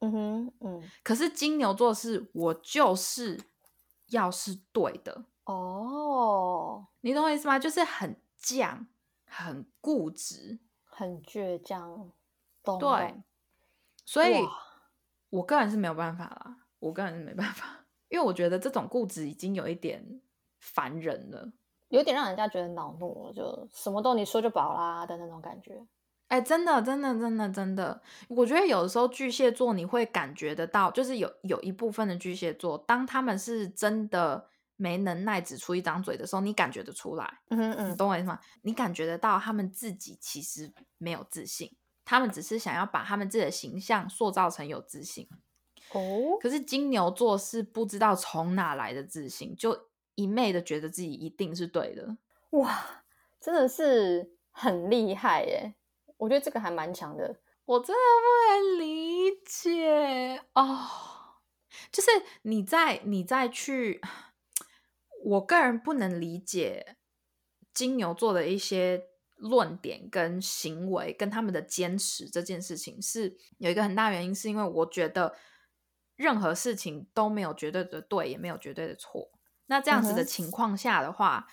[0.00, 0.90] 嗯哼，嗯。
[1.02, 3.40] 可是金牛座是我就是
[4.08, 7.58] 要是对的哦，你懂我意思吗？
[7.58, 8.86] 就是很犟，
[9.24, 10.58] 很固执。
[10.84, 12.12] 很倔强，
[12.78, 13.22] 对，
[14.04, 14.44] 所以
[15.30, 20.20] 我个人是没有办法啦，我个人是没办法，因为我觉得这种固执已经有一点
[20.60, 21.50] 烦人了，
[21.88, 25.82] 有点让人家觉得恼怒了，就什么都你说就饱啦的那种感觉。
[26.32, 34.48] 哎，真的，真的，真的，真的，我觉得有的时候巨蟹座你会感觉得到，就是有有一部分的巨蟹座，当他们是真的。
[34.76, 38.40] 没能耐只出一张嘴的时候，你感觉得出来，嗯嗯，你懂我意思吗？
[38.62, 41.70] 你感觉得到他们自己其实没有自信，
[42.04, 45.28] 他们只是想要把他们自己的形象塑造成有自信。
[45.92, 52.16] 哦，可是金牛座是不知道从哪来的自信，就一昧的觉得自己一定是对的。
[52.50, 53.04] 哇，
[53.38, 55.74] 真的是很厉害耶！
[56.22, 60.88] 我觉得这个还蛮强的，我真的不能理解哦。
[61.90, 62.10] 就是
[62.42, 64.00] 你在你再去。
[65.24, 66.96] 我个人不能理解
[67.72, 69.04] 金牛座的一些
[69.36, 75.36] 论点跟行为，跟他们的坚持这件事情，是有一个很大原因，是因为我觉得
[76.16, 79.30] 任何事情都没有绝对的对，也没有绝对的错。
[79.66, 81.46] 那这样子的情况下的话，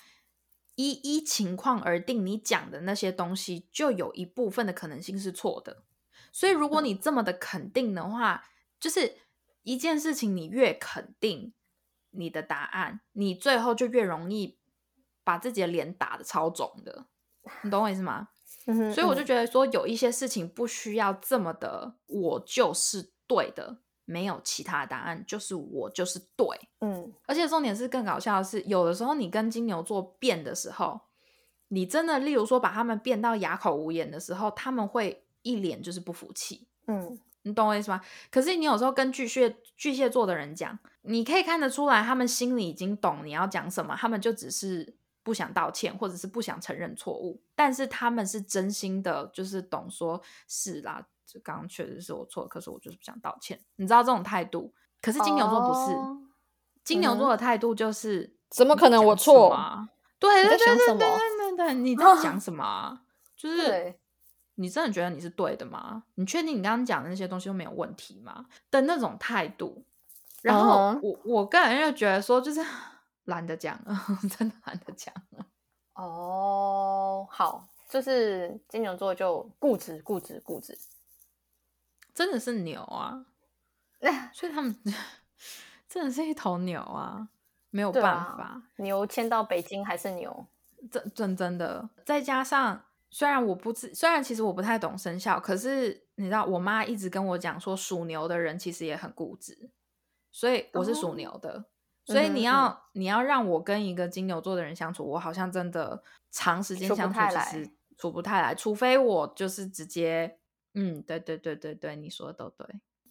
[0.80, 5.84] 一一情况而定，你讲的那些东西就有一部分的可能性是错的。
[6.32, 8.46] 所以，如果你这么的肯定的话，
[8.80, 9.18] 就是
[9.64, 11.54] 一件事情，你越肯定。
[12.12, 14.58] 你的答案，你最后就越容易
[15.24, 17.06] 把自己的脸打的超肿的，
[17.62, 18.30] 你懂我意思吗？
[18.66, 23.78] 所以我就觉得说，有一些事情不需要这么的，我就是对的，
[24.10, 26.48] 没有其他答案，就是我就是对。
[26.82, 31.00] 嗯，而且重点是更搞笑的是，有的时候你跟金牛座辩的时候，
[31.68, 36.68] 你真的，例如说把他们辩到哑口无言的时候，他们会一脸就是不服气。
[36.88, 37.20] 嗯。
[37.44, 38.02] 你懂我意思吗？
[38.30, 44.94] 可是你有时候跟巨蟹巨蟹座的人讲，你可以看得出来，他们心里已经懂你要讲什么，他们就只是
[45.24, 53.60] 不想道歉，或者是不想承认错误，但是他们是真心的，就是懂说是啦，就刚刚确实是我错，可是我就是不想道歉。
[53.76, 54.74] 你知道这种态度？
[55.02, 55.96] 可是金牛座不是，
[56.84, 59.90] 金牛座的态度就是怎么可能我错啊？
[60.20, 63.02] 对对对对对对对，你在讲 什么？
[63.36, 63.96] 就是。
[64.62, 66.04] 你真的觉得你是对的吗？
[66.16, 68.46] 你确定你刚刚讲的那些东西都没有问题吗？
[68.70, 69.86] 的那种态度，
[70.42, 72.60] 然后我我个人又觉得说，就是
[73.24, 73.98] 懒得讲了，
[74.38, 75.46] 真的懒得讲了。
[75.94, 80.78] 哦，好，就是金牛座就固执固执固执，
[82.20, 83.26] 真的是牛啊！
[84.34, 84.76] 所以他们
[85.88, 87.30] 真的是一头牛啊，
[87.70, 90.46] 没有办法，牛迁到北京还是牛，
[90.92, 92.84] 真真真的，再加上。
[93.10, 99.72] 虽然我不知，虽然其实我不太懂生肖，可是你知道，我妈一直跟我讲说，属牛的人其实也很固执，
[100.30, 101.64] 所以我是属牛的，
[102.06, 110.38] 所以你要你要让我跟一个金牛座的人相处，我好像真的长时间相处其实处不太来，除非我就是直接，
[110.74, 112.68] 嗯，对对对对对，你说的都对，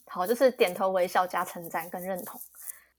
[0.07, 2.41] 好，就是点头微笑加称赞跟认同，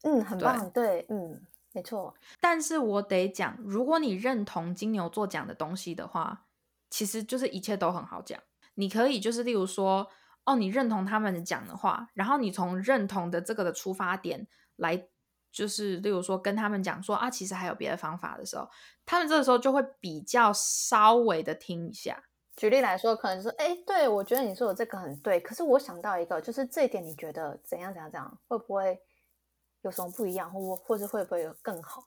[0.04, 1.42] 嗯，很棒，对，嗯，
[1.72, 6.46] 没错，但是我得讲，如果你认同金牛座讲的东西的话。
[6.92, 8.42] 其实就是一切都很好讲，
[8.74, 10.10] 你可以就是例如说，
[10.44, 15.08] 哦，你认同他们讲的话，然后你从认同的这个的出发点来，
[15.52, 18.68] 就是例如说跟他们讲说啊，其实还有别的方法的时候，
[19.06, 22.24] 他们这个时候就会比较稍微的听一下。
[22.60, 29.00] 举例来说，可能是，哎，对我觉得你说的这个很对，可是我想到一个，就是这一点你觉得怎样怎样怎样，会不会
[29.84, 32.04] 有什么不一样，或或者会不会有更好？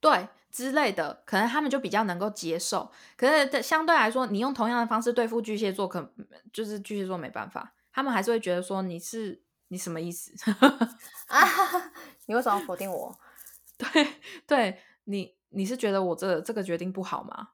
[0.00, 0.28] 对。
[0.50, 2.90] 之类的，可能他们就比较能够接受。
[3.18, 6.10] 可是相对来说，你用同样的方式对付巨蟹座，可
[6.50, 10.32] 就是巨蟹座没办法，他们还是会觉得说你是你什么意思
[11.28, 11.46] 啊？
[12.24, 13.14] 你为什么否定我？
[13.76, 14.14] 对，
[14.46, 17.50] 对你你是觉得我这这个决定不好吗？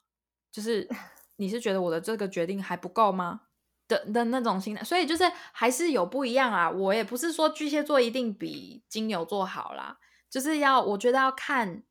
[0.53, 0.89] 就是
[1.37, 3.43] 你是觉得我的这个决定还不够吗？
[3.87, 6.71] 的的那种心态，所以就是还是有不一样啊。
[6.71, 9.99] 我也不是说巨蟹座一定比金牛座好啦。
[10.31, 11.83] 就是要我觉得要看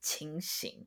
[0.00, 0.86] 情形。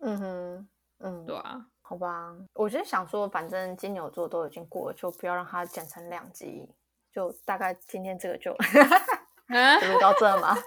[0.00, 6.68] 嗯哼，嗯，对啊，好吧，我就想说，反正金牛座都已经过了，就不要让它剪成两集，
[7.12, 8.50] 就大概今天这个就
[9.92, 10.54] 录到这嘛。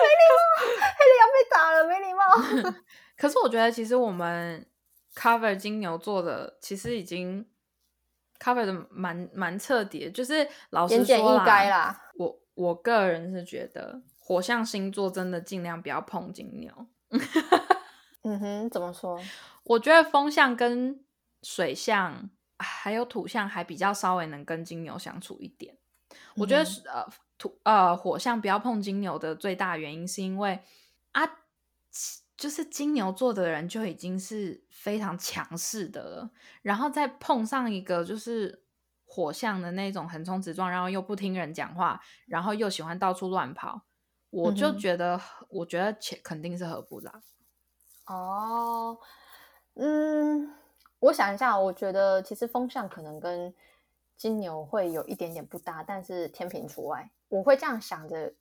[0.00, 0.40] 没礼貌，
[0.98, 2.22] 黑的要被打了，没礼貌。
[3.18, 4.64] 可是我觉得，其实我们
[5.14, 7.46] cover 金牛座的，其实已经
[8.38, 16.86] cover 的蛮蛮彻底，就是老实说啦，我我个人是觉得，火象星座真的尽量不要碰金牛。
[18.22, 19.20] 嗯哼，怎么说？
[19.64, 21.02] 我觉得风象跟
[21.42, 25.76] 水象还有土象还比较稍微能跟金牛相处一点。
[26.36, 27.06] 我觉得呃
[27.38, 30.60] 土呃火象不要碰金牛的最大原因是因为
[31.12, 31.22] 啊，
[32.40, 36.30] 就是金牛座的人就已经是非常强势的了，
[36.62, 38.62] 然后再碰上一个就是
[39.04, 43.82] 火象的那种横冲直撞，然后又不听人讲话，然后又喜欢到处乱跑，
[44.30, 47.12] 我就觉得我觉得肯肯定是合不来。
[48.06, 48.96] 哦，
[49.74, 50.50] 嗯，
[51.00, 53.54] 我想一下，我觉得其实风向可能跟
[54.16, 57.10] 金牛会有一点点不搭，但是天平除外。
[57.28, 58.32] 我会这样想着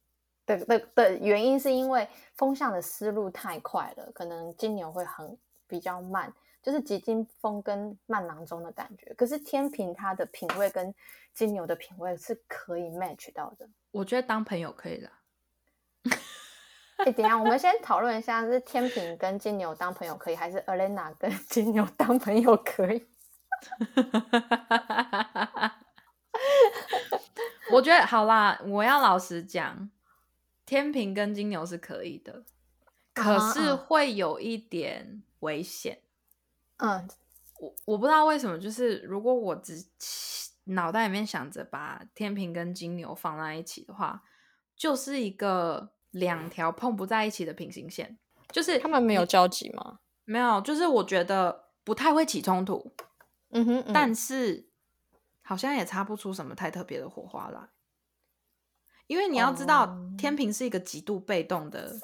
[0.58, 6.34] 的的的原因，是因为风向的思路太快了，可能金牛会很比较慢，
[6.64, 9.14] 就是急惊风跟慢郎中的感觉。
[9.14, 10.94] 可是天平它的品味跟
[11.34, 13.68] 金牛的品味是可以 match 到的。
[13.92, 15.10] 我觉得当朋友可以的。
[16.98, 23.08] 哎，等下，我们先讨论一下，是天平跟金牛当朋友可以，还是 Elena 跟 金牛当朋友可以？
[27.72, 29.90] 我觉得好啦，我要老实讲，
[30.70, 32.44] 天平跟金牛是可以的，
[33.16, 36.00] 可是会有一点危险。
[36.78, 37.10] 嗯，
[37.60, 39.84] 我我不知道为什么，就是如果我只
[40.66, 44.22] 脑袋里面想着把天平跟金牛放在一起的话，
[44.76, 45.90] 就是一个。
[46.12, 48.18] 两条碰不在一起的平行线，
[48.52, 50.00] 就是他们没有交集吗？
[50.26, 52.96] 没有，就是我觉得不太会起冲突。
[53.52, 54.68] 嗯哼，但是
[55.44, 57.70] 好像也擦不出什么太特别的火花来。
[59.10, 61.96] 因为你要知道，天平是一个极度被动的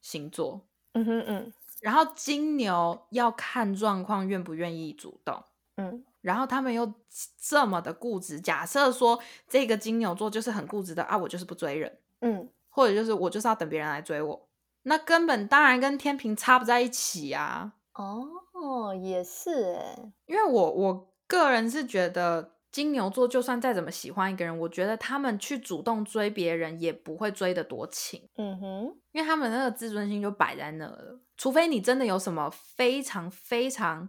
[0.00, 0.64] 星座。
[0.92, 1.52] 嗯哼嗯。
[1.80, 5.42] 然后金牛要看状况，愿不愿意主动。
[5.76, 6.04] 嗯。
[6.20, 6.92] 然后他们又
[7.36, 8.40] 这么的固执。
[8.40, 11.98] 假设说这个金牛座就是很固执的啊，我就是不追人。
[12.20, 12.48] 嗯。
[12.68, 14.48] 或者就是我就是要等别人来追我，
[14.82, 17.72] 那根本当然跟天平差不在一起啊。
[17.94, 28.28] 哦，也是哎，因为我我个人是觉得金牛座就算再怎么喜欢一个人，我觉得他们去主动追别人也不会追得多勤。
[28.36, 34.08] 嗯哼，因为他们那个自尊心就摆在那了，除非你真的有什么非常非常。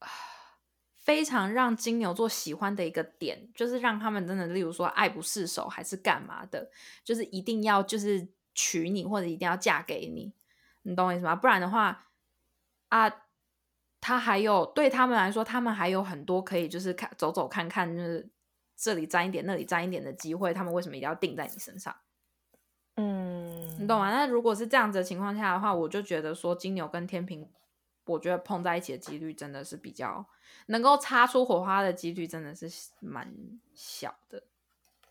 [1.02, 6.70] 非常让金牛座喜欢的一个点，就是让他们真的，例如说爱不释手，还是干嘛的，
[7.02, 10.34] 就是一定要就是娶你，或者一定要嫁给你，
[10.82, 11.34] 你懂我意思吗？
[11.34, 12.06] 不然的话，
[12.90, 13.08] 啊，
[14.00, 18.28] 他还有对他们来说，他们还有很多可以就是看走走看看，就是
[18.76, 21.94] 这里沾一点，那里沾一点的机会，他们为什么一定要定在你身上？
[22.96, 24.10] 嗯，你懂吗？
[24.10, 27.48] 那如果是这样子的情况下的话，我就觉得说金牛跟天平。
[28.06, 30.26] 我觉得碰在一起的几率真的是比较
[30.66, 33.32] 能够擦出火花的几率真的是蛮
[33.72, 34.42] 小的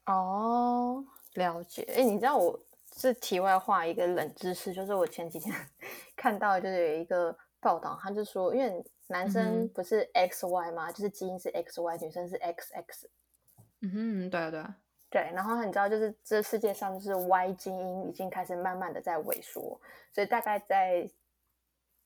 [0.06, 1.06] 哦。
[1.36, 2.60] 了解，哎，你知道我
[2.94, 5.56] 是题外话一个冷知识，就是我前几天
[6.18, 10.92] 看到就是有一个报道，他就说，因为男生不是 X Y 吗？
[10.92, 13.10] 就是基因是 X Y，女生是 X X。
[13.82, 14.66] 嗯哼，对对
[15.10, 15.32] 对。
[15.34, 19.80] 然后你知道，就是这世界上就是 Y 基因已经开始慢慢的在萎缩，
[20.14, 21.10] 所以大概在。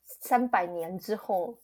[0.05, 1.57] 三百年之后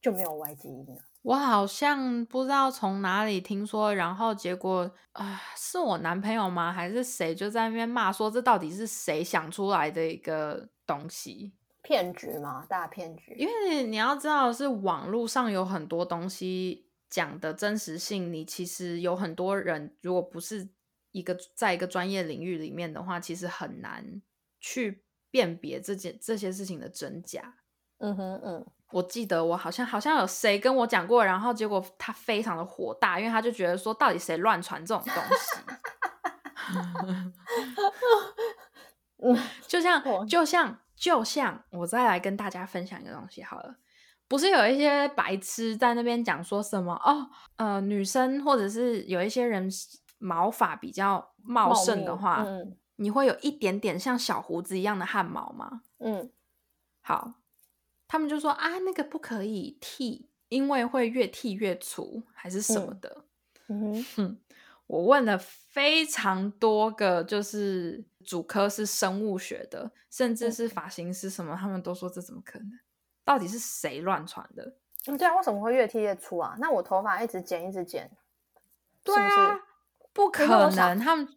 [0.00, 1.02] 就没有 Y 基因了。
[1.20, 6.72] 我好像不知道从哪里听说，然后结果啊，是我男朋友吗？
[6.72, 11.52] 还是谁就在那边骂说，这到底是谁想出来的一个东西？
[11.84, 12.66] 骗局吗？
[12.68, 13.34] 大骗局？
[13.38, 20.68] 因为你要知道，是网络上有很多东西讲的真实性，你其实有很多人，如果不是
[21.12, 24.20] 一个在一个专业领域里面的话，其实很难
[24.58, 27.56] 去辨别这件这些事情的真假。
[27.98, 35.60] 嗯哼嗯，我记得我好像好像有谁跟我讲过，然后结果他非常的火大，因为他就觉得说，到底谁乱传这种东西？
[39.22, 43.76] 嗯， 就像就像就像我再来跟大家分享一个东西好了，
[44.26, 49.68] 不是有一些白痴在那边讲说什么哦，呃，女生或者是有一些人
[50.16, 52.46] 毛发比较茂盛的话，
[52.96, 55.82] 你会有一点点像小胡子一样的汗毛吗？
[55.98, 56.30] 嗯，
[57.02, 57.34] 好。
[58.08, 63.24] 他们就说啊，那个不可以剃，因为会越剃越粗，还是什么的。
[63.68, 64.38] 嗯哼，
[64.86, 72.68] 我问了非常多个，就是主科是生物学的，甚至是发型师什么，他们都说这怎么可能？
[73.24, 74.74] 到底是谁乱传的？
[75.04, 76.56] 对啊，为什么会越剃越粗啊？
[76.58, 78.10] 那我头发一直剪一直剪，
[79.02, 79.60] 对啊，
[80.12, 80.98] 不可能。
[80.98, 81.28] 他们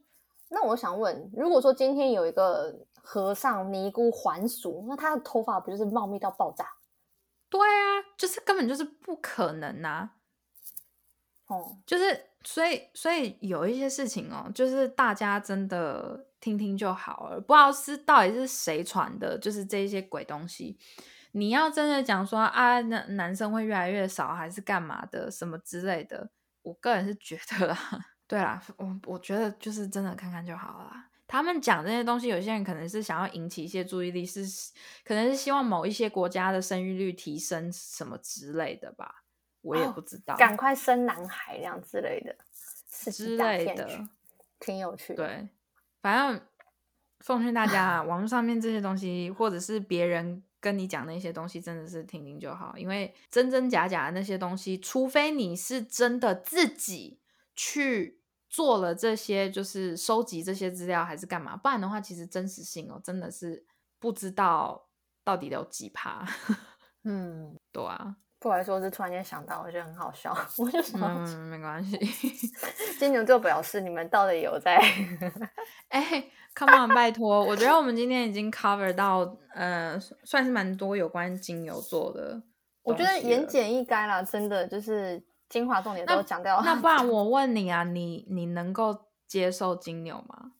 [0.50, 6.66] 那我想问，如果说今天有一个和尚尼姑还俗，那他的头发不就是茂密到爆炸？
[7.50, 10.12] 对啊，就是根本就是不可能呐。
[11.48, 20.78] 哦，就是所以所以有一些事情哦，就是大家真的听听就好了，不知道是到底是谁传的，就是这些鬼东西。
[21.32, 26.30] 你要真的讲说啊，男男生会越来越少，还是干嘛的，什么之类的，
[26.64, 27.78] 我个人是觉得啦，
[28.28, 30.92] 对啦，我我觉得就是真的看看就好了。
[31.28, 34.42] 他们讲这些东西，有些人可能是想要引起一些注意力，是
[35.04, 39.24] 可能是希望某一些国家的生育率提升什么之类的吧，
[39.62, 42.34] 我也不知道，赶快生男孩这样之类的，
[43.12, 44.08] 之类的，
[44.60, 45.14] 挺有趣。
[45.14, 45.50] 对，
[46.08, 46.42] 反正
[47.20, 50.42] 奉劝大家，网络上面这些东西，或者是别人。
[50.60, 57.22] 跟你讲那些东西真的是听听就好，因为真真假假的那些东西，除非你是真的自己
[57.56, 63.68] 去做了这些，就是收集这些资料还是干嘛，不然的话，其实真实性哦，真的是
[64.00, 64.90] 不知道
[65.24, 66.26] 到底有几趴。
[67.06, 71.98] 嗯，对啊，不好意思，我是突然间想到，我觉得很好笑， 我就想，嗯，没关系。
[73.00, 74.78] 金牛座表示你们到底有在，
[75.90, 76.32] 哎。
[76.60, 77.46] Come on，拜托！
[77.46, 82.42] 我觉得我们今天已经 cover 到，呃，算是蛮多有关金牛座的。
[82.82, 86.60] 我觉得言简意赅啦，真的就是精华重点都讲掉。
[86.66, 90.54] 那不然我问你啊，你你能够接受金牛吗？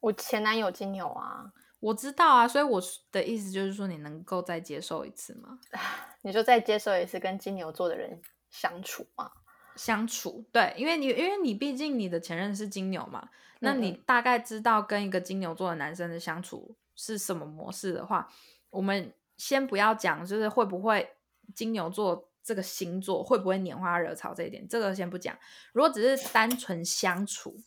[0.00, 5.58] 我前男友金牛啊，我知道啊，所以我的意思就是说，你能够再接受一次吗？
[6.22, 8.20] 你说再接受一次跟金牛座的人
[8.50, 9.30] 相处吗？
[9.76, 13.28] 相处，对，因为你因为你毕竟你的前任是金牛嘛。
[13.60, 18.28] 那你大概知道跟一个金牛座的男生的相处是什么模式的话，
[18.70, 21.16] 我们先不要讲，就是会不会
[21.54, 25.36] 金牛座这个星座会不会拈花惹草这一点，这个先不讲。
[25.72, 27.60] 如果只是单纯相处，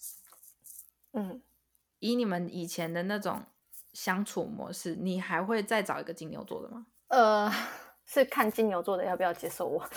[1.12, 1.42] 嗯，
[2.00, 3.44] 以你们以前的那种
[3.94, 6.86] 相处模式，你还会再找一个金牛座的吗？
[7.10, 7.52] 呃，
[8.06, 9.80] 是看金牛座的要不要接受我。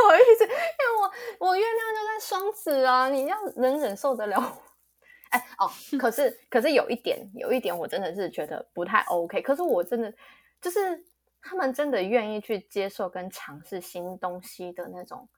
[0.00, 0.56] 不好意思，因为
[1.40, 4.62] 我我月亮就在双子啊，你要能忍受得了？
[5.30, 9.42] 哎哦，可是可是有一点，有一点我真的是觉得不太 OK。
[9.42, 10.14] 可是我真的
[10.60, 11.04] 就是
[11.42, 15.28] 他们真的愿意去接受跟尝试新东西的那种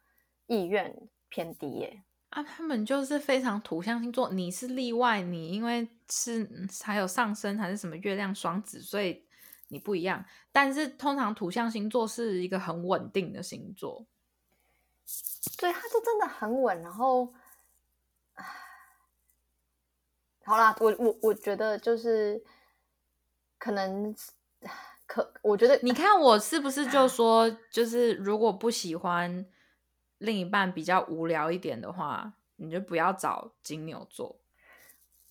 [0.46, 0.94] 意愿
[1.28, 2.02] 偏低耶。
[2.30, 6.48] 啊，他们就是非常土象星座，你是例外，你因为是
[6.82, 9.24] 还有上升还是什么月亮双子，所以
[9.68, 10.24] 你不一样。
[10.52, 14.06] 但是通常土象星座是一个很稳定的星座。
[15.58, 16.80] 对，他就真的很稳。
[16.82, 17.34] 然后，
[20.44, 22.40] 好啦，我我我觉得就是
[23.58, 24.14] 可能
[25.04, 29.44] 可，我觉得你看我是不是就说，就是如果不喜欢
[30.20, 34.36] 另一半比较无聊一点的话，你就不要找金牛座，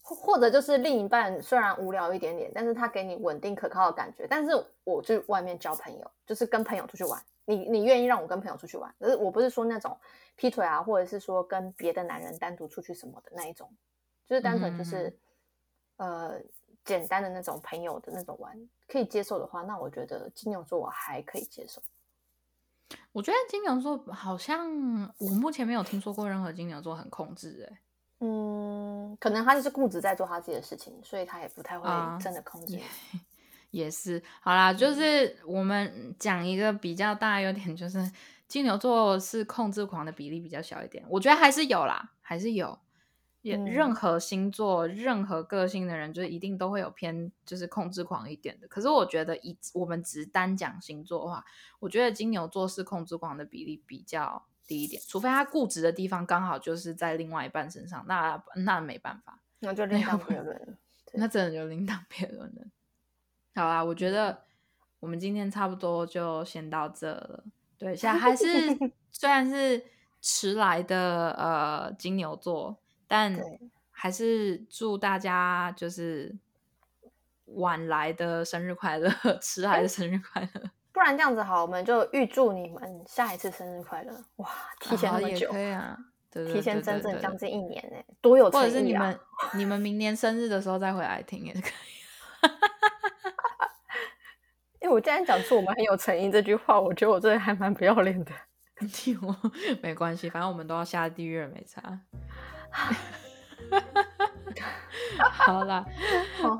[0.01, 4.25] 或者就是另一半虽然无聊一点点，但是他给你稳定可靠的感觉。
[4.27, 4.51] 但是
[4.83, 7.21] 我就外面交朋友，就是跟朋友出去玩。
[7.45, 8.93] 你你愿意让我跟朋友出去玩？
[8.99, 9.95] 可是我不是说那种
[10.35, 13.71] 劈腿啊，或者是说跟别的男人单独出去什么的那一种，
[14.27, 15.15] 就是单纯就是
[15.97, 16.39] 呃
[16.83, 18.55] 简单的那种朋友的那种玩，
[18.87, 21.79] 可以接受的话，那我觉得金牛座我还可以接受。
[23.11, 24.67] 我觉得金牛座好像
[25.17, 27.79] 我目前没有听说过任何金牛座很控制哎，
[28.19, 31.87] 嗯，可能他就是固执在做他自己的事情，所以他也不太会
[32.19, 32.79] 真的控制。
[33.71, 37.99] 也是，好啦，就是我们讲一个比较大优点，就是
[38.47, 41.05] 金牛座是控制狂的比例比较小一点。
[41.07, 42.79] 我觉得还是有啦，还是有。
[43.41, 48.67] 也任何星座、任何个性的人，就是一定都会有偏就是控制狂一点的。
[48.67, 51.45] 可是我觉得，以我们只单讲星座的话，
[51.79, 60.73] 我觉得金牛座是控制狂的比例比较低一点，除非他固执的地方刚好就是在另外一半身上，那那没办法，那就另当别论了。
[61.13, 62.67] 那真的就另当别论了。
[63.55, 64.43] 好啊，我觉得
[64.99, 67.43] 我们今天差不多就先到这了。
[67.77, 68.45] 对，现在还是
[69.11, 69.83] 虽然是
[70.21, 72.77] 迟来的呃金牛座，
[73.09, 73.35] 但
[73.91, 76.33] 还是祝大家就是
[77.45, 79.09] 晚来的生日快乐，
[79.41, 80.69] 迟来的生日快乐。
[80.93, 84.13] 不然这样子好，我们就预祝你们下一次生日快乐！
[84.37, 84.49] 哇，
[84.79, 85.97] 提前那么久，可以啊，
[86.31, 89.19] 提前整整将近一年呢，多有或者是你们
[89.55, 91.71] 你们明年生日的时候再回来听也是可以。
[94.81, 98.31] 因为我竟然讲出我们很有诚意这句话，我觉得我真的还蛮不要脸的。
[99.21, 99.51] 我
[99.81, 101.99] 没关系，反正我们都要下地狱了，没差。
[105.31, 105.85] 好了，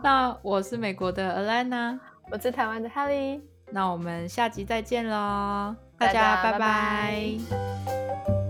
[0.04, 2.00] 那我是美国的 Alana，
[2.32, 3.42] 我是台湾的 Helly，
[3.72, 8.49] 那我们下集再见喽，大家拜拜。